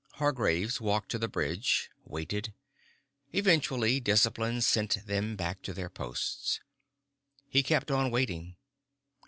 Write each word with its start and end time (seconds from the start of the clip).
Hargraves 0.13 0.81
walked 0.81 1.09
to 1.11 1.19
the 1.19 1.27
bridge, 1.27 1.91
waited. 2.05 2.55
Eventually, 3.33 3.99
discipline 3.99 4.59
sent 4.61 5.05
them 5.05 5.35
back 5.35 5.61
to 5.61 5.73
their 5.75 5.91
posts. 5.91 6.59
He 7.47 7.61
kept 7.61 7.91
on 7.91 8.09
waiting. 8.09 8.55